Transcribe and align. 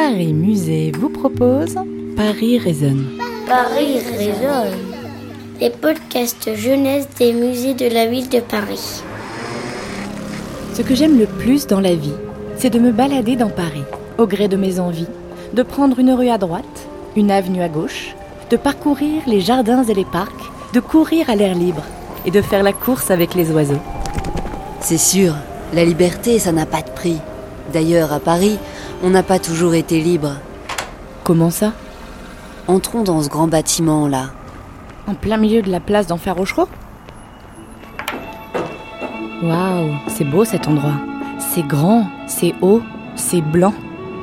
Paris 0.00 0.32
Musée 0.32 0.92
vous 0.96 1.08
propose 1.08 1.74
Paris 2.16 2.56
résonne. 2.56 3.04
Paris 3.48 3.98
résonne. 4.16 4.78
Les 5.60 5.70
podcasts 5.70 6.54
jeunesse 6.54 7.08
des 7.18 7.32
musées 7.32 7.74
de 7.74 7.92
la 7.92 8.06
ville 8.06 8.28
de 8.28 8.38
Paris. 8.38 9.02
Ce 10.74 10.82
que 10.82 10.94
j'aime 10.94 11.18
le 11.18 11.26
plus 11.26 11.66
dans 11.66 11.80
la 11.80 11.96
vie, 11.96 12.14
c'est 12.58 12.70
de 12.70 12.78
me 12.78 12.92
balader 12.92 13.34
dans 13.34 13.50
Paris, 13.50 13.82
au 14.18 14.28
gré 14.28 14.46
de 14.46 14.56
mes 14.56 14.78
envies, 14.78 15.08
de 15.52 15.64
prendre 15.64 15.98
une 15.98 16.12
rue 16.12 16.30
à 16.30 16.38
droite, 16.38 16.86
une 17.16 17.32
avenue 17.32 17.62
à 17.62 17.68
gauche, 17.68 18.14
de 18.50 18.56
parcourir 18.56 19.22
les 19.26 19.40
jardins 19.40 19.82
et 19.82 19.94
les 19.94 20.04
parcs, 20.04 20.52
de 20.74 20.78
courir 20.78 21.28
à 21.28 21.34
l'air 21.34 21.56
libre 21.56 21.82
et 22.24 22.30
de 22.30 22.40
faire 22.40 22.62
la 22.62 22.72
course 22.72 23.10
avec 23.10 23.34
les 23.34 23.50
oiseaux. 23.50 23.82
C'est 24.78 24.96
sûr, 24.96 25.34
la 25.74 25.84
liberté, 25.84 26.38
ça 26.38 26.52
n'a 26.52 26.66
pas 26.66 26.82
de 26.82 26.90
prix. 26.90 27.18
D'ailleurs, 27.72 28.12
à 28.12 28.20
Paris, 28.20 28.58
on 29.02 29.10
n'a 29.10 29.22
pas 29.22 29.38
toujours 29.38 29.74
été 29.74 30.00
libre. 30.00 30.36
Comment 31.24 31.50
ça? 31.50 31.72
Entrons 32.66 33.02
dans 33.02 33.22
ce 33.22 33.28
grand 33.28 33.48
bâtiment 33.48 34.08
là. 34.08 34.30
En 35.06 35.14
plein 35.14 35.36
milieu 35.36 35.62
de 35.62 35.70
la 35.70 35.80
place 35.80 36.06
d'Enfer 36.06 36.34
Rochereau? 36.34 36.68
Waouh, 39.42 39.94
c'est 40.08 40.24
beau 40.24 40.44
cet 40.44 40.68
endroit. 40.68 40.96
C'est 41.38 41.66
grand, 41.66 42.08
c'est 42.26 42.54
haut, 42.60 42.82
c'est 43.14 43.40
blanc. 43.40 43.74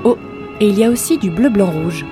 Oh, 0.04 0.18
et 0.60 0.68
il 0.68 0.78
y 0.78 0.84
a 0.84 0.90
aussi 0.90 1.18
du 1.18 1.30
bleu 1.30 1.50
blanc 1.50 1.72
rouge. 1.72 2.06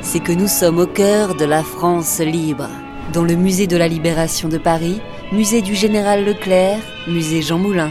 C'est 0.00 0.20
que 0.20 0.32
nous 0.32 0.48
sommes 0.48 0.78
au 0.78 0.86
cœur 0.86 1.34
de 1.34 1.44
la 1.44 1.62
France 1.62 2.20
libre. 2.20 2.68
Dans 3.12 3.22
le 3.22 3.34
musée 3.34 3.66
de 3.66 3.76
la 3.76 3.88
Libération 3.88 4.48
de 4.48 4.58
Paris, 4.58 5.00
musée 5.32 5.62
du 5.62 5.74
Général 5.74 6.24
Leclerc, 6.24 6.78
musée 7.06 7.42
Jean 7.42 7.58
Moulin. 7.58 7.90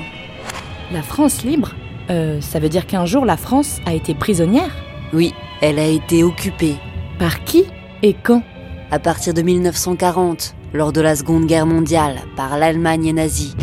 La 0.92 1.02
France 1.02 1.44
libre? 1.44 1.72
Euh, 2.10 2.42
Ça 2.42 2.60
veut 2.60 2.70
dire 2.70 2.88
qu'un 2.88 3.06
jour 3.06 3.26
la 3.26 3.38
France 3.38 3.80
a 3.86 3.94
été 3.94 4.14
prisonnière 4.14 4.72
Oui, 5.14 5.34
elle 5.62 5.80
a 5.80 5.88
été 5.88 6.24
occupée. 6.24 6.76
Par 7.20 7.44
qui 7.44 7.66
et 8.04 8.14
quand 8.14 8.44
À 8.92 9.00
partir 9.00 9.34
de 9.34 9.42
1940, 9.42 10.56
lors 10.74 10.92
de 10.92 11.02
la 11.02 11.16
Seconde 11.16 11.46
Guerre 11.46 11.66
mondiale, 11.66 12.18
par 12.36 12.58
l'Allemagne 12.58 13.14
nazie. 13.14 13.56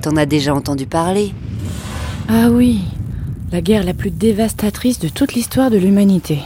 T'en 0.00 0.16
as 0.16 0.26
déjà 0.26 0.54
entendu 0.54 0.86
parler 0.86 1.32
Ah 2.28 2.48
oui, 2.50 2.80
la 3.50 3.60
guerre 3.60 3.84
la 3.84 3.94
plus 3.94 4.10
dévastatrice 4.10 4.98
de 4.98 5.08
toute 5.08 5.34
l'histoire 5.34 5.70
de 5.70 5.76
l'humanité. 5.76 6.38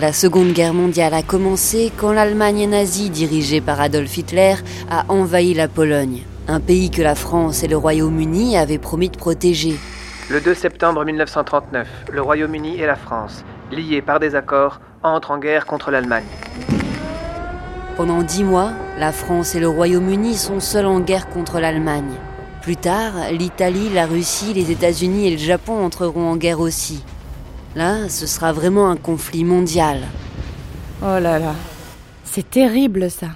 La 0.00 0.12
Seconde 0.12 0.52
Guerre 0.52 0.74
mondiale 0.74 1.12
a 1.12 1.22
commencé 1.22 1.90
quand 1.96 2.12
l'Allemagne 2.12 2.68
nazie, 2.68 3.10
dirigée 3.10 3.60
par 3.60 3.80
Adolf 3.80 4.16
Hitler, 4.16 4.54
a 4.88 5.04
envahi 5.08 5.54
la 5.54 5.66
Pologne, 5.66 6.22
un 6.48 6.60
pays 6.60 6.90
que 6.90 7.02
la 7.02 7.14
France 7.14 7.62
et 7.62 7.68
le 7.68 7.76
Royaume-Uni 7.76 8.56
avaient 8.56 8.78
promis 8.78 9.10
de 9.10 9.18
protéger. 9.18 9.76
Le 10.30 10.40
2 10.40 10.54
septembre 10.54 11.04
1939, 11.04 11.86
le 12.10 12.22
Royaume-Uni 12.22 12.80
et 12.80 12.86
la 12.86 12.96
France, 12.96 13.44
liés 13.70 14.00
par 14.00 14.18
des 14.18 14.34
accords, 14.34 14.80
entrent 15.02 15.30
en 15.30 15.38
guerre 15.38 15.66
contre 15.66 15.90
l'Allemagne. 15.90 16.24
Pendant 17.96 18.22
dix 18.22 18.44
mois, 18.44 18.72
la 18.98 19.12
France 19.12 19.54
et 19.54 19.60
le 19.60 19.68
Royaume-Uni 19.68 20.36
sont 20.36 20.60
seuls 20.60 20.86
en 20.86 21.00
guerre 21.00 21.28
contre 21.28 21.60
l'Allemagne. 21.60 22.14
Plus 22.62 22.76
tard, 22.76 23.12
l'Italie, 23.30 23.90
la 23.92 24.06
Russie, 24.06 24.54
les 24.54 24.70
États-Unis 24.70 25.28
et 25.28 25.30
le 25.32 25.38
Japon 25.38 25.84
entreront 25.84 26.30
en 26.30 26.36
guerre 26.36 26.60
aussi. 26.60 27.04
Là, 27.76 28.08
ce 28.08 28.26
sera 28.26 28.52
vraiment 28.52 28.90
un 28.90 28.96
conflit 28.96 29.44
mondial. 29.44 30.00
Oh 31.02 31.18
là 31.20 31.38
là, 31.38 31.54
c'est 32.24 32.48
terrible 32.48 33.10
ça. 33.10 33.28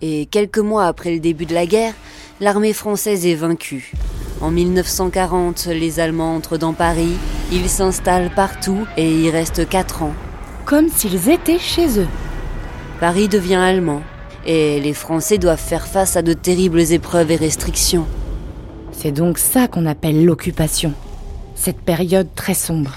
Et 0.00 0.26
quelques 0.26 0.58
mois 0.58 0.86
après 0.86 1.12
le 1.12 1.20
début 1.20 1.46
de 1.46 1.54
la 1.54 1.66
guerre, 1.66 1.94
l'armée 2.40 2.72
française 2.72 3.26
est 3.26 3.34
vaincue. 3.34 3.92
En 4.40 4.50
1940, 4.50 5.66
les 5.66 6.00
Allemands 6.00 6.36
entrent 6.36 6.58
dans 6.58 6.72
Paris, 6.72 7.16
ils 7.50 7.68
s'installent 7.68 8.30
partout 8.34 8.86
et 8.96 9.10
y 9.10 9.30
restent 9.30 9.68
quatre 9.68 10.02
ans. 10.02 10.14
Comme 10.64 10.88
s'ils 10.88 11.28
étaient 11.30 11.58
chez 11.58 11.98
eux. 11.98 12.08
Paris 13.00 13.28
devient 13.28 13.56
allemand 13.56 14.02
et 14.46 14.80
les 14.80 14.94
Français 14.94 15.38
doivent 15.38 15.60
faire 15.60 15.86
face 15.86 16.16
à 16.16 16.22
de 16.22 16.32
terribles 16.32 16.92
épreuves 16.92 17.30
et 17.30 17.36
restrictions. 17.36 18.06
C'est 18.92 19.12
donc 19.12 19.38
ça 19.38 19.68
qu'on 19.68 19.86
appelle 19.86 20.24
l'occupation. 20.24 20.92
Cette 21.54 21.80
période 21.80 22.28
très 22.34 22.54
sombre. 22.54 22.94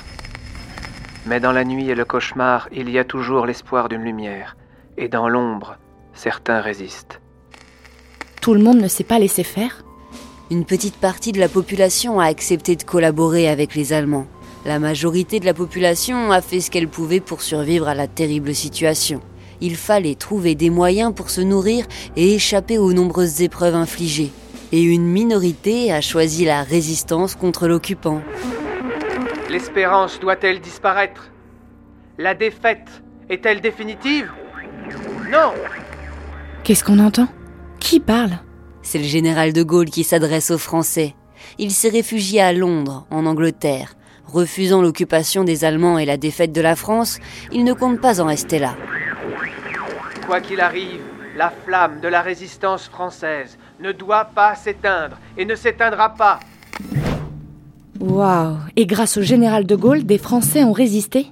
Mais 1.25 1.39
dans 1.39 1.51
la 1.51 1.63
nuit 1.63 1.89
et 1.89 1.95
le 1.95 2.05
cauchemar, 2.05 2.67
il 2.71 2.89
y 2.89 2.97
a 2.97 3.03
toujours 3.03 3.45
l'espoir 3.45 3.89
d'une 3.89 4.03
lumière. 4.03 4.55
Et 4.97 5.07
dans 5.07 5.29
l'ombre, 5.29 5.77
certains 6.13 6.61
résistent. 6.61 7.20
Tout 8.41 8.55
le 8.55 8.63
monde 8.63 8.81
ne 8.81 8.87
s'est 8.87 9.03
pas 9.03 9.19
laissé 9.19 9.43
faire 9.43 9.83
Une 10.49 10.65
petite 10.65 10.95
partie 10.95 11.31
de 11.31 11.39
la 11.39 11.47
population 11.47 12.19
a 12.19 12.25
accepté 12.25 12.75
de 12.75 12.81
collaborer 12.81 13.47
avec 13.47 13.75
les 13.75 13.93
Allemands. 13.93 14.25
La 14.65 14.79
majorité 14.79 15.39
de 15.39 15.45
la 15.45 15.53
population 15.53 16.31
a 16.31 16.41
fait 16.41 16.59
ce 16.59 16.71
qu'elle 16.71 16.87
pouvait 16.87 17.19
pour 17.19 17.43
survivre 17.43 17.87
à 17.87 17.93
la 17.93 18.07
terrible 18.07 18.55
situation. 18.55 19.21
Il 19.61 19.75
fallait 19.75 20.15
trouver 20.15 20.55
des 20.55 20.71
moyens 20.71 21.13
pour 21.13 21.29
se 21.29 21.41
nourrir 21.41 21.85
et 22.15 22.33
échapper 22.33 22.79
aux 22.79 22.93
nombreuses 22.93 23.41
épreuves 23.41 23.75
infligées. 23.75 24.31
Et 24.71 24.81
une 24.81 25.05
minorité 25.05 25.93
a 25.93 26.01
choisi 26.01 26.43
la 26.43 26.63
résistance 26.63 27.35
contre 27.35 27.67
l'occupant. 27.67 28.21
L'espérance 29.51 30.19
doit-elle 30.19 30.61
disparaître? 30.61 31.29
La 32.17 32.33
défaite 32.33 33.03
est-elle 33.29 33.61
définitive? 33.61 34.31
Non 35.31 35.53
Qu'est-ce 36.63 36.83
qu'on 36.83 36.97
entend? 36.97 37.27
Qui 37.81 37.99
parle? 37.99 38.37
C'est 38.83 38.99
le 38.99 39.03
général 39.03 39.51
de 39.51 39.63
Gaulle 39.63 39.89
qui 39.89 40.05
s'adresse 40.05 40.51
aux 40.51 40.57
Français. 40.57 41.15
Il 41.57 41.71
s'est 41.71 41.89
réfugié 41.89 42.39
à 42.39 42.53
Londres, 42.53 43.05
en 43.09 43.25
Angleterre. 43.25 43.95
Refusant 44.27 44.81
l'occupation 44.81 45.43
des 45.43 45.65
Allemands 45.65 45.97
et 45.97 46.05
la 46.05 46.15
défaite 46.15 46.53
de 46.53 46.61
la 46.61 46.77
France, 46.77 47.19
il 47.51 47.65
ne 47.65 47.73
compte 47.73 47.99
pas 47.99 48.21
en 48.21 48.27
rester 48.27 48.59
là. 48.59 48.75
Quoi 50.25 50.39
qu'il 50.39 50.61
arrive, 50.61 51.01
la 51.35 51.49
flamme 51.49 51.99
de 51.99 52.07
la 52.07 52.21
résistance 52.21 52.87
française 52.87 53.57
ne 53.81 53.91
doit 53.91 54.25
pas 54.25 54.55
s'éteindre 54.55 55.17
et 55.37 55.43
ne 55.43 55.55
s'éteindra 55.55 56.13
pas. 56.13 56.39
Waouh 57.99 58.57
Et 58.77 58.85
grâce 58.85 59.17
au 59.17 59.21
général 59.21 59.65
de 59.65 59.75
Gaulle, 59.75 60.05
des 60.05 60.19
Français 60.19 60.63
ont 60.63 60.71
résisté? 60.71 61.27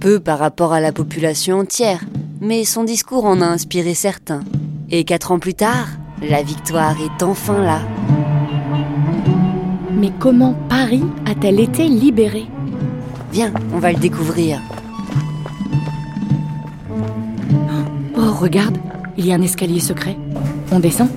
Peu 0.00 0.20
par 0.20 0.38
rapport 0.38 0.72
à 0.72 0.80
la 0.80 0.92
population 0.92 1.58
entière, 1.58 2.04
mais 2.40 2.64
son 2.64 2.84
discours 2.84 3.24
en 3.24 3.40
a 3.40 3.46
inspiré 3.46 3.94
certains. 3.94 4.40
Et 4.90 5.04
quatre 5.04 5.32
ans 5.32 5.38
plus 5.38 5.52
tard, 5.52 5.86
la 6.22 6.42
victoire 6.42 6.96
est 7.02 7.22
enfin 7.22 7.62
là. 7.62 7.80
Mais 9.92 10.10
comment 10.18 10.54
Paris 10.70 11.04
a-t-elle 11.26 11.60
été 11.60 11.86
libérée? 11.88 12.46
Viens, 13.30 13.52
on 13.74 13.80
va 13.80 13.92
le 13.92 13.98
découvrir. 13.98 14.62
Oh, 18.16 18.32
regarde, 18.32 18.78
il 19.18 19.26
y 19.26 19.32
a 19.32 19.34
un 19.34 19.42
escalier 19.42 19.80
secret. 19.80 20.16
On 20.72 20.80
descend 20.80 21.10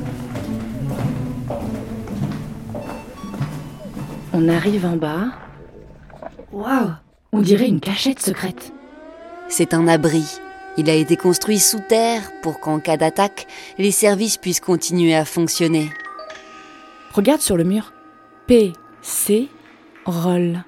On 4.33 4.49
arrive 4.49 4.85
en 4.85 4.97
bas. 4.97 5.27
Waouh 6.51 6.91
On 7.31 7.39
dirait 7.39 7.69
une 7.69 7.79
cachette 7.79 8.21
secrète. 8.21 8.73
C'est 9.47 9.73
un 9.73 9.87
abri. 9.87 10.25
Il 10.77 10.89
a 10.89 10.93
été 10.93 11.17
construit 11.17 11.59
sous 11.59 11.79
terre 11.79 12.21
pour 12.41 12.59
qu'en 12.59 12.79
cas 12.79 12.97
d'attaque, 12.97 13.47
les 13.77 13.91
services 13.91 14.37
puissent 14.37 14.61
continuer 14.61 15.13
à 15.13 15.25
fonctionner. 15.25 15.91
Regarde 17.13 17.41
sur 17.41 17.57
le 17.57 17.65
mur. 17.65 17.91
P, 18.47 18.71
C, 19.01 19.49
Roll. 20.05 20.63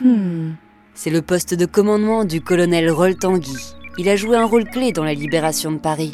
Hmm. 0.00 0.52
C'est 0.94 1.10
le 1.10 1.22
poste 1.22 1.54
de 1.54 1.66
commandement 1.66 2.24
du 2.24 2.40
colonel 2.40 2.90
Roll 2.90 3.16
Tanguy. 3.16 3.74
Il 3.96 4.08
a 4.08 4.16
joué 4.16 4.36
un 4.36 4.44
rôle 4.44 4.64
clé 4.64 4.92
dans 4.92 5.04
la 5.04 5.14
libération 5.14 5.70
de 5.70 5.78
Paris. 5.78 6.12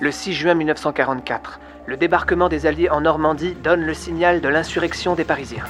Le 0.00 0.10
6 0.10 0.34
juin 0.34 0.54
1944, 0.54 1.60
le 1.86 1.96
débarquement 1.96 2.50
des 2.50 2.66
Alliés 2.66 2.90
en 2.90 3.00
Normandie 3.00 3.56
donne 3.64 3.80
le 3.80 3.94
signal 3.94 4.42
de 4.42 4.48
l'insurrection 4.48 5.14
des 5.14 5.24
Parisiens. 5.24 5.64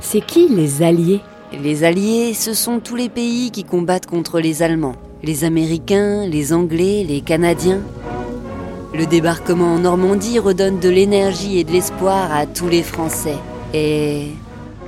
C'est 0.00 0.20
qui 0.20 0.48
les 0.48 0.82
Alliés? 0.82 1.22
Les 1.62 1.84
Alliés, 1.84 2.34
ce 2.34 2.52
sont 2.52 2.80
tous 2.80 2.96
les 2.96 3.08
pays 3.08 3.50
qui 3.50 3.64
combattent 3.64 4.06
contre 4.06 4.40
les 4.40 4.62
Allemands. 4.62 4.96
Les 5.22 5.44
Américains, 5.44 6.26
les 6.26 6.52
Anglais, 6.52 7.04
les 7.06 7.20
Canadiens. 7.20 7.80
Le 8.92 9.06
débarquement 9.06 9.74
en 9.74 9.78
Normandie 9.78 10.38
redonne 10.38 10.80
de 10.80 10.88
l'énergie 10.88 11.58
et 11.58 11.64
de 11.64 11.70
l'espoir 11.70 12.32
à 12.32 12.46
tous 12.46 12.68
les 12.68 12.82
Français. 12.82 13.36
Et... 13.72 14.28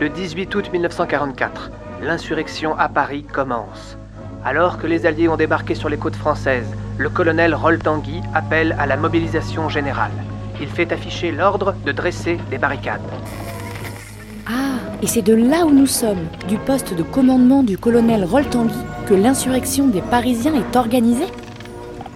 Le 0.01 0.09
18 0.09 0.55
août 0.55 0.71
1944, 0.73 1.71
l'insurrection 2.03 2.77
à 2.77 2.89
Paris 2.89 3.25
commence. 3.25 3.97
Alors 4.45 4.79
que 4.79 4.87
les 4.87 5.07
Alliés 5.07 5.29
ont 5.29 5.37
débarqué 5.37 5.75
sur 5.75 5.89
les 5.89 5.99
côtes 5.99 6.17
françaises, 6.17 6.69
le 6.99 7.11
colonel 7.11 7.55
Roll 7.55 7.79
Tanguy 7.79 8.21
appelle 8.35 8.75
à 8.79 8.87
la 8.87 8.97
mobilisation 8.97 9.69
générale. 9.69 10.13
Il 10.61 10.69
fait 10.69 10.93
afficher 10.93 11.33
l'ordre 11.33 11.75
de 11.85 11.93
dresser 11.93 12.39
des 12.51 12.59
barricades. 12.59 13.01
Et 15.03 15.07
c'est 15.07 15.23
de 15.23 15.35
là 15.35 15.67
où 15.67 15.71
nous 15.71 15.87
sommes, 15.87 16.27
du 16.49 16.57
poste 16.57 16.95
de 16.95 17.03
commandement 17.03 17.63
du 17.63 17.77
colonel 17.77 18.25
Roll 18.25 18.49
Tanguy, 18.49 18.75
que 19.07 19.13
l'insurrection 19.13 19.89
des 19.89 20.01
Parisiens 20.01 20.55
est 20.55 20.75
organisée 20.75 21.27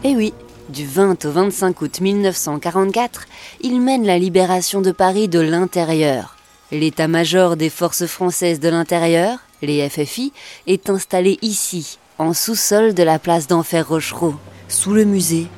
Eh 0.02 0.16
oui, 0.16 0.32
du 0.70 0.86
20 0.86 1.26
au 1.26 1.30
25 1.30 1.82
août 1.82 2.00
1944, 2.00 3.26
il 3.60 3.82
mène 3.82 4.06
la 4.06 4.18
libération 4.18 4.80
de 4.80 4.92
Paris 4.92 5.28
de 5.28 5.40
l'intérieur. 5.40 6.36
L'état-major 6.72 7.56
des 7.56 7.68
forces 7.68 8.06
françaises 8.06 8.60
de 8.60 8.70
l'intérieur, 8.70 9.38
les 9.60 9.86
FFI, 9.86 10.32
est 10.66 10.88
installé 10.88 11.38
ici, 11.42 11.98
en 12.18 12.32
sous-sol 12.32 12.94
de 12.94 13.02
la 13.02 13.18
place 13.18 13.46
d'Enfer 13.46 13.86
Rochereau, 13.86 14.36
sous 14.68 14.94
le 14.94 15.04
musée. 15.04 15.48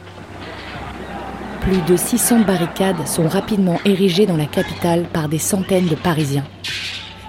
Plus 1.60 1.82
de 1.82 1.96
600 1.96 2.40
barricades 2.40 3.06
sont 3.06 3.28
rapidement 3.28 3.78
érigées 3.84 4.26
dans 4.26 4.36
la 4.36 4.46
capitale 4.46 5.06
par 5.12 5.28
des 5.28 5.38
centaines 5.38 5.86
de 5.86 5.94
Parisiens. 5.94 6.46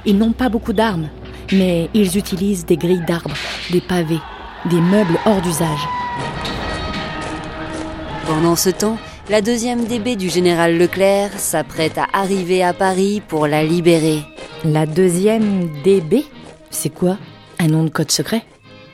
Ils 0.05 0.17
n'ont 0.17 0.33
pas 0.33 0.49
beaucoup 0.49 0.73
d'armes, 0.73 1.09
mais 1.53 1.89
ils 1.93 2.17
utilisent 2.17 2.65
des 2.65 2.75
grilles 2.77 3.05
d'arbres, 3.07 3.35
des 3.71 3.79
pavés, 3.79 4.19
des 4.65 4.81
meubles 4.81 5.17
hors 5.25 5.41
d'usage. 5.41 5.87
Pendant 8.27 8.55
ce 8.57 8.69
temps, 8.69 8.97
la 9.29 9.41
deuxième 9.41 9.85
DB 9.85 10.17
du 10.17 10.29
général 10.29 10.77
Leclerc 10.77 11.39
s'apprête 11.39 11.97
à 11.97 12.07
arriver 12.11 12.63
à 12.63 12.73
Paris 12.73 13.21
pour 13.27 13.47
la 13.47 13.63
libérer. 13.63 14.19
La 14.65 14.85
deuxième 14.85 15.69
DB 15.83 16.25
C'est 16.69 16.93
quoi? 16.93 17.17
Un 17.59 17.67
nom 17.67 17.85
de 17.85 17.89
code 17.89 18.11
secret? 18.11 18.43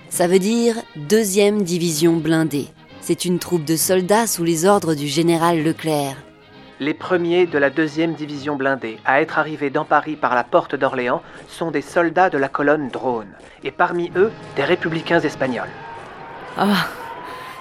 Ça 0.10 0.28
veut 0.28 0.40
dire 0.40 0.76
deuxième 0.96 1.64
division 1.64 2.18
blindée. 2.18 2.68
C'est 3.02 3.26
une 3.26 3.40
troupe 3.40 3.66
de 3.66 3.76
soldats 3.76 4.28
sous 4.28 4.44
les 4.44 4.66
ordres 4.66 4.94
du 4.94 5.08
général 5.08 5.64
Leclerc. 5.64 6.16
Les 6.82 6.94
premiers 6.94 7.46
de 7.46 7.58
la 7.58 7.70
deuxième 7.70 8.14
division 8.14 8.56
blindée 8.56 9.00
à 9.04 9.22
être 9.22 9.38
arrivés 9.38 9.70
dans 9.70 9.84
Paris 9.84 10.16
par 10.16 10.34
la 10.34 10.46
porte 10.46 10.76
d'Orléans 10.76 11.22
sont 11.50 11.72
des 11.72 11.82
soldats 11.82 12.30
de 12.30 12.38
la 12.38 12.48
colonne 12.48 12.88
Drone, 12.88 13.28
et 13.66 13.72
parmi 13.72 14.14
eux, 14.16 14.32
des 14.56 14.64
républicains 14.64 15.20
espagnols. 15.20 15.68
Ah 16.56 16.88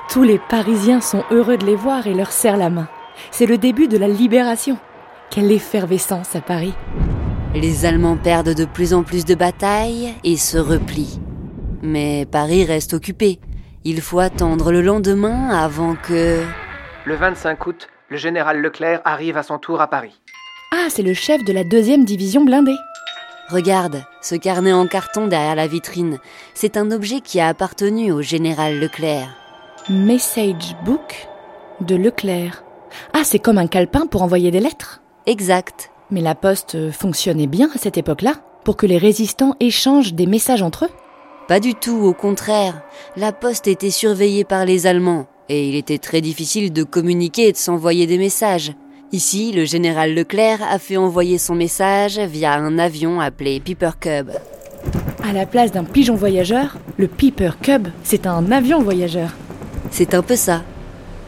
Tous 0.09 0.23
les 0.23 0.39
Parisiens 0.39 1.01
sont 1.01 1.25
heureux 1.33 1.57
de 1.57 1.67
les 1.67 1.75
voir 1.75 2.07
et 2.07 2.15
leur 2.15 2.31
serrent 2.31 2.57
la 2.57 2.71
main. 2.71 2.87
C'est 3.33 3.47
le 3.47 3.59
début 3.59 3.89
de 3.89 3.99
la 3.99 4.07
libération. 4.07 4.79
Quelle 5.31 5.51
effervescence 5.51 6.37
à 6.37 6.41
Paris. 6.41 6.75
Les 7.57 7.87
Allemands 7.87 8.17
perdent 8.17 8.55
de 8.55 8.67
plus 8.67 8.95
en 8.95 9.03
plus 9.03 9.25
de 9.25 9.35
batailles 9.35 10.15
et 10.23 10.37
se 10.37 10.59
replient. 10.59 11.21
Mais 11.83 12.25
Paris 12.25 12.65
reste 12.65 12.95
occupé. 12.95 13.41
Il 13.83 14.01
faut 14.01 14.21
attendre 14.21 14.71
le 14.71 14.81
lendemain 14.81 15.49
avant 15.49 15.97
que... 15.97 16.41
Le 17.05 17.15
25 17.17 17.67
août, 17.67 17.89
le 18.09 18.17
général 18.17 18.61
Leclerc 18.61 19.01
arrive 19.05 19.37
à 19.37 19.43
son 19.43 19.59
tour 19.59 19.81
à 19.81 19.89
Paris. 19.89 20.19
Ah, 20.73 20.87
c'est 20.89 21.03
le 21.03 21.15
chef 21.15 21.45
de 21.45 21.53
la 21.53 21.65
deuxième 21.65 22.05
division 22.05 22.45
blindée. 22.45 22.77
Regarde, 23.49 24.05
ce 24.21 24.35
carnet 24.35 24.73
en 24.73 24.87
carton 24.87 25.27
derrière 25.27 25.55
la 25.55 25.67
vitrine. 25.67 26.19
C'est 26.55 26.77
un 26.77 26.91
objet 26.91 27.21
qui 27.21 27.41
a 27.41 27.49
appartenu 27.49 28.13
au 28.13 28.21
général 28.21 28.79
Leclerc. 28.79 29.29
Message 29.89 30.77
Book 30.85 31.29
de 31.81 31.97
Leclerc. 31.97 32.65
Ah, 33.15 33.25
c'est 33.25 33.39
comme 33.39 33.59
un 33.59 33.67
calepin 33.67 34.07
pour 34.07 34.23
envoyer 34.23 34.51
des 34.51 34.61
lettres. 34.61 35.01
Exact. 35.27 35.91
Mais 36.11 36.21
la 36.21 36.35
poste 36.35 36.91
fonctionnait 36.91 37.47
bien 37.47 37.71
à 37.75 37.79
cette 37.79 37.99
époque-là 37.99 38.35
pour 38.65 38.77
que 38.77 38.87
les 38.87 38.99
résistants 38.99 39.55
échangent 39.61 40.15
des 40.15 40.27
messages 40.27 40.63
entre 40.63 40.87
eux 40.87 40.91
Pas 41.47 41.61
du 41.61 41.75
tout, 41.75 41.99
au 42.03 42.13
contraire. 42.13 42.83
La 43.17 43.33
poste 43.33 43.67
était 43.67 43.91
surveillée 43.91 44.45
par 44.45 44.67
les 44.67 44.87
Allemands 44.87 45.27
et 45.49 45.69
il 45.69 45.75
était 45.75 45.99
très 45.99 46.21
difficile 46.21 46.73
de 46.73 46.83
communiquer 46.83 47.49
et 47.49 47.53
de 47.53 47.57
s'envoyer 47.57 48.07
des 48.07 48.19
messages. 48.19 48.73
Ici, 49.13 49.53
le 49.53 49.65
général 49.65 50.15
Leclerc 50.15 50.61
a 50.63 50.79
fait 50.79 50.99
envoyer 50.99 51.39
son 51.39 51.55
message 51.55 52.19
via 52.19 52.55
un 52.55 52.79
avion 52.79 53.21
appelé 53.21 53.59
Piper 53.59 53.93
Cub. 53.99 54.31
À 55.25 55.33
la 55.33 55.47
place 55.47 55.73
d'un 55.73 55.85
pigeon 55.85 56.15
voyageur, 56.15 56.77
le 56.99 57.09
Piper 57.09 57.53
Cub, 57.63 57.89
c'est 58.03 58.27
un 58.27 58.53
avion 58.53 58.83
voyageur. 58.83 59.31
C'est 59.91 60.15
un 60.15 60.23
peu 60.23 60.37
ça. 60.37 60.63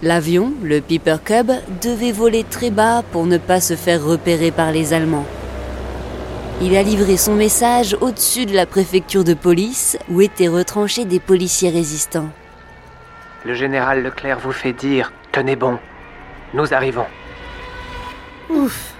L'avion, 0.02 0.52
le 0.62 0.80
Piper 0.80 1.16
Cub, 1.24 1.50
devait 1.82 2.12
voler 2.12 2.44
très 2.44 2.70
bas 2.70 3.02
pour 3.12 3.26
ne 3.26 3.38
pas 3.38 3.60
se 3.60 3.76
faire 3.76 4.04
repérer 4.04 4.50
par 4.50 4.72
les 4.72 4.92
Allemands. 4.92 5.26
Il 6.62 6.76
a 6.76 6.82
livré 6.82 7.16
son 7.16 7.34
message 7.34 7.96
au-dessus 8.02 8.44
de 8.44 8.54
la 8.54 8.66
préfecture 8.66 9.24
de 9.24 9.32
police 9.32 9.96
où 10.10 10.20
étaient 10.20 10.48
retranchés 10.48 11.06
des 11.06 11.20
policiers 11.20 11.70
résistants. 11.70 12.28
Le 13.44 13.54
général 13.54 14.02
Leclerc 14.02 14.38
vous 14.38 14.52
fait 14.52 14.72
dire 14.72 15.12
Tenez 15.32 15.56
bon, 15.56 15.78
nous 16.52 16.74
arrivons. 16.74 17.06
Ouf 18.50 18.94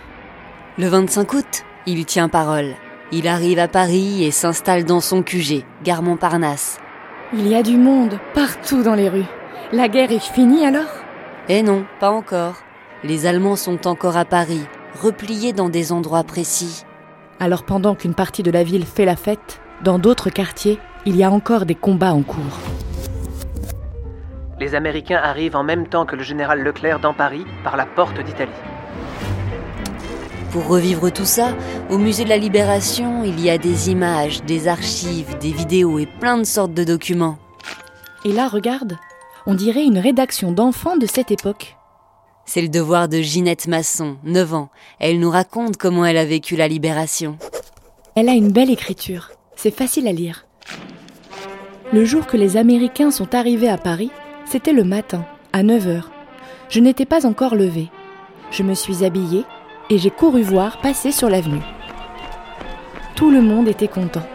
Le 0.78 0.87
25 0.88 1.32
août, 1.34 1.64
il 1.87 2.06
tient 2.06 2.28
parole. 2.28 2.75
Il 3.12 3.28
arrive 3.28 3.58
à 3.58 3.69
Paris 3.69 4.25
et 4.25 4.31
s'installe 4.31 4.84
dans 4.84 5.00
son 5.00 5.22
QG, 5.22 5.64
gare 5.82 6.02
Montparnasse. 6.02 6.78
Il 7.34 7.48
y 7.48 7.54
a 7.54 7.62
du 7.62 7.76
monde 7.76 8.19
partout 8.34 8.82
dans 8.82 8.94
les 8.94 9.08
rues. 9.08 9.25
La 9.72 9.88
guerre 9.88 10.12
est 10.12 10.19
finie 10.19 10.64
alors? 10.64 10.90
Eh 11.48 11.62
non, 11.62 11.84
pas 11.98 12.10
encore. 12.10 12.56
Les 13.04 13.26
Allemands 13.26 13.56
sont 13.56 13.87
encore 13.87 14.16
à 14.16 14.25
Paris, 14.25 14.64
repliés 15.02 15.52
dans 15.52 15.69
des 15.69 15.92
endroits 15.92 16.25
précis. 16.25 16.84
Alors 17.40 17.64
pendant 17.64 17.94
qu'une 17.94 18.14
partie 18.14 18.42
de 18.42 18.50
la 18.50 18.62
ville 18.62 18.87
fait 18.87 19.04
la 19.04 19.16
fête, 19.16 19.60
dans 19.82 19.98
d'autres 19.98 20.31
quartiers, 20.31 20.78
il 21.04 21.16
y 21.16 21.25
a 21.25 21.31
encore 21.31 21.66
des 21.66 21.75
combats 21.75 22.12
en 22.12 22.22
cours. 22.22 22.58
Les 24.61 24.75
Américains 24.75 25.21
arrivent 25.23 25.57
en 25.57 25.65
même 25.65 25.87
temps 25.89 26.05
que 26.05 26.17
le 26.17 26.23
général 26.23 26.61
Leclerc 26.62 27.01
dans 27.01 27.15
Paris 27.15 27.47
par 27.65 27.79
la 27.79 27.87
porte 27.87 28.23
d'Italie. 28.23 28.53
Pour 30.53 30.67
revivre 30.67 31.11
tout 31.11 31.25
ça, 31.25 31.57
au 31.89 31.97
musée 31.97 32.25
de 32.25 32.29
la 32.29 32.37
Libération, 32.37 33.25
il 33.25 33.41
y 33.41 33.49
a 33.49 33.57
des 33.57 33.89
images, 33.89 34.43
des 34.43 34.69
archives, 34.69 35.39
des 35.39 35.53
vidéos 35.53 35.99
et 35.99 36.05
plein 36.05 36.37
de 36.37 36.45
sortes 36.45 36.75
de 36.75 36.85
documents. 36.85 37.39
Et 38.27 38.33
là, 38.33 38.49
regarde, 38.49 38.99
on 39.47 39.55
dirait 39.55 39.85
une 39.85 39.99
rédaction 39.99 40.53
d'enfants 40.53 40.99
de 40.99 41.07
cette 41.07 41.31
époque. 41.31 41.77
C'est 42.45 42.61
le 42.61 42.69
devoir 42.69 43.09
de 43.09 43.23
Ginette 43.23 43.67
Masson, 43.67 44.19
9 44.25 44.53
ans. 44.53 44.69
Elle 44.99 45.21
nous 45.21 45.31
raconte 45.31 45.79
comment 45.79 46.05
elle 46.05 46.19
a 46.19 46.27
vécu 46.27 46.57
la 46.57 46.69
libération. 46.69 47.39
Elle 48.15 48.29
a 48.29 48.33
une 48.35 48.53
belle 48.53 48.71
écriture, 48.71 49.31
c'est 49.57 49.75
facile 49.75 50.07
à 50.07 50.12
lire. 50.12 50.45
Le 51.95 52.05
jour 52.05 52.27
que 52.27 52.37
les 52.37 52.59
Américains 52.59 53.11
sont 53.11 53.35
arrivés 53.35 53.71
à 53.71 53.79
Paris, 53.79 54.11
c'était 54.50 54.73
le 54.73 54.82
matin, 54.82 55.25
à 55.52 55.62
9 55.62 55.87
heures. 55.87 56.11
Je 56.70 56.81
n'étais 56.81 57.05
pas 57.05 57.25
encore 57.25 57.55
levée. 57.55 57.88
Je 58.50 58.64
me 58.64 58.75
suis 58.75 59.05
habillée 59.05 59.44
et 59.91 59.99
j'ai 59.99 60.11
couru 60.11 60.43
voir 60.43 60.81
passer 60.81 61.12
sur 61.12 61.31
l'avenue. 61.31 61.62
Tout 63.14 63.31
le 63.31 63.43
monde 63.43 63.69
était 63.69 63.87
content. 63.87 64.26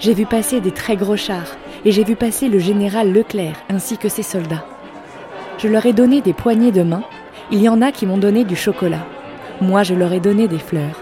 J'ai 0.00 0.12
vu 0.12 0.26
passer 0.26 0.60
des 0.60 0.70
très 0.70 0.96
gros 0.96 1.16
chars 1.16 1.56
et 1.86 1.92
j'ai 1.92 2.04
vu 2.04 2.14
passer 2.14 2.50
le 2.50 2.58
général 2.58 3.10
Leclerc 3.10 3.56
ainsi 3.70 3.96
que 3.96 4.10
ses 4.10 4.22
soldats. 4.22 4.66
Je 5.56 5.68
leur 5.68 5.86
ai 5.86 5.94
donné 5.94 6.20
des 6.20 6.34
poignées 6.34 6.70
de 6.70 6.82
main. 6.82 7.04
Il 7.50 7.62
y 7.62 7.70
en 7.70 7.80
a 7.80 7.90
qui 7.90 8.04
m'ont 8.04 8.18
donné 8.18 8.44
du 8.44 8.54
chocolat. 8.54 9.06
Moi, 9.62 9.82
je 9.82 9.94
leur 9.94 10.12
ai 10.12 10.20
donné 10.20 10.46
des 10.46 10.58
fleurs. 10.58 11.00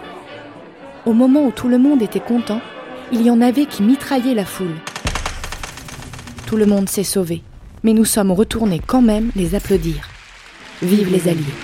Au 1.04 1.14
moment 1.14 1.46
où 1.46 1.50
tout 1.50 1.66
le 1.66 1.78
monde 1.78 2.00
était 2.00 2.20
content, 2.20 2.60
il 3.10 3.22
y 3.22 3.30
en 3.30 3.40
avait 3.40 3.66
qui 3.66 3.82
mitraillaient 3.82 4.34
la 4.34 4.44
foule. 4.44 4.76
Tout 6.46 6.56
le 6.56 6.66
monde 6.66 6.88
s'est 6.88 7.02
sauvé, 7.02 7.42
mais 7.86 7.92
nous 7.92 8.04
sommes 8.04 8.32
retournés 8.32 8.80
quand 8.84 9.00
même 9.00 9.30
les 9.36 9.54
applaudir. 9.54 10.08
Vive 10.82 11.08
les 11.08 11.28
Alliés. 11.28 11.54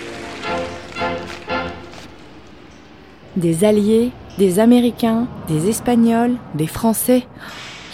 Des 3.34 3.64
Alliés, 3.64 4.12
des 4.38 4.60
Américains, 4.60 5.26
des 5.48 5.68
Espagnols, 5.68 6.36
des 6.54 6.68
Français, 6.68 7.26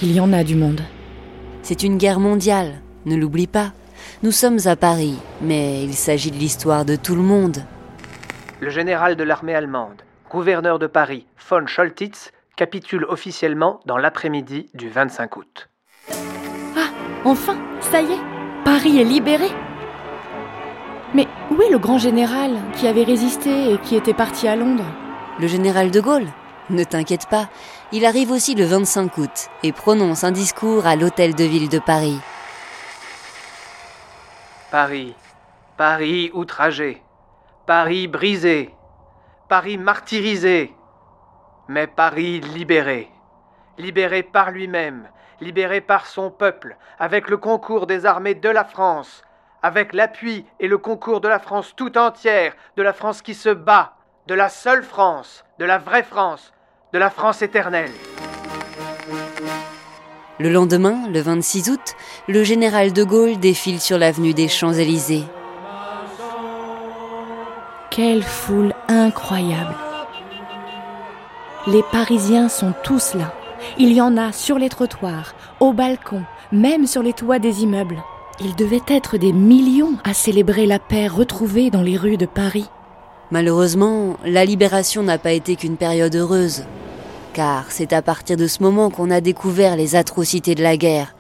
il 0.02 0.12
y 0.12 0.20
en 0.20 0.35
a 0.35 0.44
du 0.44 0.56
monde. 0.56 0.82
C'est 1.62 1.82
une 1.82 1.97
guerre 1.97 2.20
mondiale, 2.20 2.82
ne 3.06 3.16
l'oublie 3.16 3.47
pas. 3.47 3.73
Nous 4.23 4.32
sommes 4.32 4.58
à 4.66 4.76
Paris, 4.76 5.16
mais 5.40 5.82
il 5.82 5.94
s'agit 5.94 6.30
de 6.30 6.37
l'histoire 6.37 6.85
de 6.85 6.97
tout 6.97 7.14
le 7.14 7.23
monde. 7.23 7.64
Le 8.61 8.68
général 8.68 9.16
de 9.16 9.25
l'armée 9.25 9.54
allemande, 9.54 10.02
gouverneur 10.30 10.78
de 10.78 10.87
Paris, 10.87 11.25
von 11.49 11.66
Scholtitz, 11.66 12.32
capitule 12.56 13.06
officiellement 13.08 13.80
dans 13.87 13.97
l'après-midi 13.97 14.68
du 14.75 14.90
25 14.90 15.35
août. 15.38 15.70
Enfin, 17.25 17.56
ça 17.80 18.00
y 18.00 18.12
est, 18.12 18.20
Paris 18.64 19.00
est 19.00 19.04
libéré. 19.04 19.48
Mais 21.14 21.26
où 21.50 21.60
est 21.62 21.70
le 21.70 21.78
grand 21.78 21.98
général 21.98 22.58
qui 22.76 22.87
avait 22.87 23.02
résisté 23.02 23.72
et 23.72 23.78
qui 23.78 23.96
était 23.96 24.14
parti 24.14 24.46
à 24.46 24.56
Londres 24.56 24.84
Le 25.40 25.46
général 25.46 25.90
de 25.90 26.00
Gaulle 26.00 26.28
Ne 26.70 26.84
t'inquiète 26.84 27.26
pas, 27.28 27.48
il 27.92 28.04
arrive 28.04 28.30
aussi 28.30 28.54
le 28.54 28.64
25 28.64 29.18
août 29.18 29.48
et 29.62 29.72
prononce 29.72 30.22
un 30.22 30.30
discours 30.30 30.87
à 30.87 30.96
l'hôtel 30.96 31.34
de 31.34 31.44
ville 31.44 31.68
de 31.68 31.78
Paris. 31.78 32.18
Paris, 34.70 35.14
Paris 35.76 36.30
outragé, 36.34 37.02
Paris 37.66 38.06
brisé, 38.06 38.75
Paris 39.48 39.78
martyrisé, 39.78 40.75
mais 41.68 41.87
Paris 41.87 42.40
libéré, 42.40 43.10
libéré 43.78 44.22
par 44.22 44.50
lui-même, 44.50 45.08
libéré 45.40 45.80
par 45.80 46.07
son 46.07 46.30
peuple, 46.30 46.76
avec 46.99 47.28
le 47.28 47.37
concours 47.37 47.87
des 47.87 48.07
armées 48.07 48.35
de 48.35 48.49
la 48.49 48.64
France, 48.64 49.23
avec 49.62 49.92
l'appui 49.92 50.45
et 50.61 50.68
le 50.68 50.78
concours 50.78 51.21
de 51.21 51.28
la 51.28 51.38
France 51.38 51.75
tout 51.76 51.97
entière, 51.99 52.54
de 52.76 52.83
la 52.83 52.92
France 52.92 53.23
qui 53.23 53.35
se 53.35 53.49
bat, 53.49 53.95
de 54.26 54.35
la 54.35 54.49
seule 54.49 54.83
France, 54.83 55.45
de 55.59 55.64
la 55.64 55.78
vraie 55.78 56.02
France, 56.02 56.52
de 56.92 56.99
la 56.99 57.11
France 57.11 57.42
éternelle. 57.42 57.92
Le 60.40 60.50
lendemain, 60.50 61.09
le 61.09 61.21
26 61.21 61.71
août, 61.71 61.97
le 62.28 62.45
général 62.45 62.92
de 62.92 63.02
Gaulle 63.02 63.38
défile 63.38 63.80
sur 63.80 63.99
l'avenue 63.99 64.35
des 64.35 64.49
Champs-Élysées. 64.49 65.25
Quelle 67.90 68.23
foule 68.23 68.73
incroyable 68.87 69.75
Les 71.66 71.83
Parisiens 71.90 72.49
sont 72.49 72.73
tous 72.85 73.14
là. 73.14 73.33
Il 73.79 73.93
y 73.93 74.00
en 74.00 74.17
a 74.17 74.33
sur 74.33 74.59
les 74.59 74.69
trottoirs, 74.69 75.35
au 75.61 75.73
balcon, 75.73 76.23
même 76.53 76.87
sur 76.87 77.03
les 77.03 77.12
toits 77.12 77.38
des 77.38 77.62
immeubles. 77.62 78.03
Il 78.41 78.55
devait 78.55 78.83
être 78.88 79.17
des 79.19 79.33
millions 79.33 79.97
à 80.05 80.15
célébrer 80.15 80.67
la 80.67 80.79
paix 80.79 81.09
retrouvée 81.09 81.71
dans 81.71 81.83
les 81.83 81.97
rues 81.97 82.17
de 82.17 82.27
Paris. 82.27 82.67
Malheureusement, 83.31 84.17
la 84.25 84.45
libération 84.45 85.03
n'a 85.03 85.19
pas 85.19 85.33
été 85.33 85.57
qu'une 85.57 85.77
période 85.77 86.15
heureuse. 86.15 86.65
Car 87.33 87.67
c'est 87.71 87.93
à 87.93 88.00
partir 88.00 88.37
de 88.37 88.47
ce 88.47 88.62
moment 88.62 88.91
qu'on 88.91 89.11
a 89.11 89.21
découvert 89.21 89.77
les 89.77 89.97
atrocités 89.97 90.55
de 90.55 90.62
la 90.62 90.77
guerre. 90.77 91.15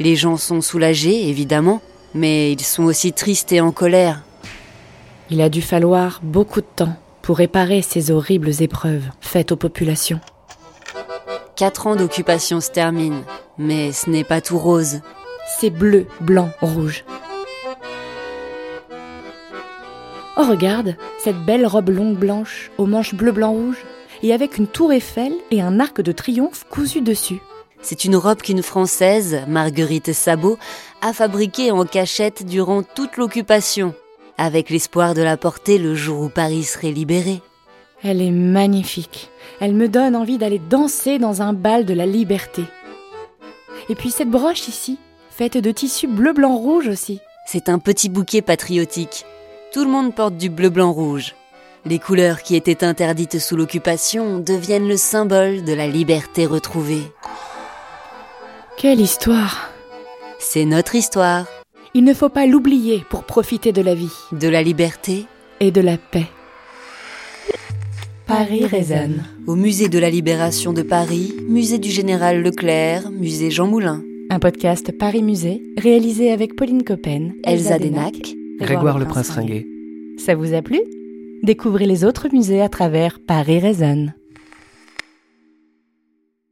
Les 0.00 0.16
gens 0.16 0.36
sont 0.36 0.60
soulagés, 0.60 1.28
évidemment, 1.28 1.82
mais 2.14 2.52
ils 2.52 2.62
sont 2.62 2.84
aussi 2.84 3.12
tristes 3.12 3.52
et 3.52 3.60
en 3.60 3.72
colère. 3.72 4.22
Il 5.30 5.40
a 5.40 5.48
dû 5.48 5.60
falloir 5.60 6.20
beaucoup 6.22 6.60
de 6.60 6.66
temps 6.76 6.96
pour 7.20 7.36
réparer 7.36 7.82
ces 7.82 8.10
horribles 8.10 8.62
épreuves 8.62 9.04
faites 9.20 9.52
aux 9.52 9.56
populations. 9.56 10.20
Quatre 11.58 11.88
ans 11.88 11.96
d'occupation 11.96 12.60
se 12.60 12.70
terminent, 12.70 13.24
mais 13.58 13.90
ce 13.90 14.08
n'est 14.08 14.22
pas 14.22 14.40
tout 14.40 14.58
rose. 14.58 15.00
C'est 15.58 15.70
bleu, 15.70 16.06
blanc, 16.20 16.50
rouge. 16.60 17.04
Oh 20.36 20.44
regarde, 20.48 20.94
cette 21.18 21.44
belle 21.44 21.66
robe 21.66 21.88
longue 21.88 22.16
blanche, 22.16 22.70
aux 22.78 22.86
manches 22.86 23.16
bleu, 23.16 23.32
blanc, 23.32 23.50
rouge, 23.50 23.84
et 24.22 24.32
avec 24.32 24.56
une 24.56 24.68
tour 24.68 24.92
Eiffel 24.92 25.32
et 25.50 25.60
un 25.60 25.80
arc 25.80 26.00
de 26.00 26.12
triomphe 26.12 26.64
cousu 26.70 27.00
dessus. 27.00 27.40
C'est 27.82 28.04
une 28.04 28.14
robe 28.14 28.40
qu'une 28.40 28.62
Française, 28.62 29.40
Marguerite 29.48 30.12
Sabot, 30.12 30.58
a 31.02 31.12
fabriquée 31.12 31.72
en 31.72 31.84
cachette 31.84 32.46
durant 32.46 32.84
toute 32.84 33.16
l'occupation, 33.16 33.94
avec 34.36 34.70
l'espoir 34.70 35.14
de 35.14 35.22
la 35.22 35.36
porter 35.36 35.78
le 35.78 35.96
jour 35.96 36.20
où 36.20 36.28
Paris 36.28 36.62
serait 36.62 36.92
libéré. 36.92 37.42
Elle 38.02 38.22
est 38.22 38.30
magnifique. 38.30 39.30
Elle 39.60 39.74
me 39.74 39.88
donne 39.88 40.14
envie 40.14 40.38
d'aller 40.38 40.60
danser 40.60 41.18
dans 41.18 41.42
un 41.42 41.52
bal 41.52 41.84
de 41.84 41.94
la 41.94 42.06
liberté. 42.06 42.62
Et 43.88 43.94
puis 43.94 44.10
cette 44.10 44.30
broche 44.30 44.68
ici, 44.68 44.98
faite 45.30 45.56
de 45.56 45.70
tissu 45.72 46.06
bleu, 46.06 46.32
blanc, 46.32 46.56
rouge 46.56 46.88
aussi. 46.88 47.20
C'est 47.46 47.68
un 47.68 47.78
petit 47.78 48.08
bouquet 48.08 48.42
patriotique. 48.42 49.24
Tout 49.72 49.84
le 49.84 49.90
monde 49.90 50.14
porte 50.14 50.36
du 50.36 50.50
bleu, 50.50 50.68
blanc, 50.68 50.92
rouge. 50.92 51.34
Les 51.84 51.98
couleurs 51.98 52.42
qui 52.42 52.54
étaient 52.54 52.84
interdites 52.84 53.38
sous 53.38 53.56
l'occupation 53.56 54.38
deviennent 54.38 54.88
le 54.88 54.96
symbole 54.96 55.64
de 55.64 55.72
la 55.72 55.86
liberté 55.86 56.46
retrouvée. 56.46 57.02
Quelle 58.76 59.00
histoire 59.00 59.70
C'est 60.38 60.64
notre 60.64 60.94
histoire. 60.94 61.46
Il 61.94 62.04
ne 62.04 62.14
faut 62.14 62.28
pas 62.28 62.46
l'oublier 62.46 63.04
pour 63.08 63.24
profiter 63.24 63.72
de 63.72 63.82
la 63.82 63.94
vie. 63.94 64.12
De 64.32 64.48
la 64.48 64.62
liberté 64.62 65.26
et 65.60 65.70
de 65.70 65.80
la 65.80 65.96
paix. 65.96 66.26
Paris 68.28 68.66
résonne. 68.66 69.24
Au 69.46 69.56
musée 69.56 69.88
de 69.88 69.98
la 69.98 70.10
Libération 70.10 70.74
de 70.74 70.82
Paris, 70.82 71.32
musée 71.48 71.78
du 71.78 71.88
Général 71.88 72.42
Leclerc, 72.42 73.10
musée 73.10 73.50
Jean 73.50 73.66
Moulin. 73.66 74.04
Un 74.28 74.38
podcast 74.38 74.92
Paris 74.92 75.22
Musée, 75.22 75.62
réalisé 75.78 76.30
avec 76.30 76.54
Pauline 76.54 76.84
Coppen, 76.84 77.32
Elsa 77.42 77.78
Denac, 77.78 78.34
Grégoire 78.60 78.98
le 78.98 79.06
Prince 79.06 79.30
Ringuet. 79.30 79.66
Ça 80.18 80.34
vous 80.34 80.52
a 80.52 80.60
plu? 80.60 80.78
Découvrez 81.42 81.86
les 81.86 82.04
autres 82.04 82.28
musées 82.30 82.60
à 82.60 82.68
travers 82.68 83.18
Paris 83.18 83.60
résonne. 83.60 84.12